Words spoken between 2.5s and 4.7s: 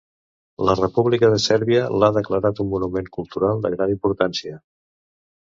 un monument cultural de gran importància.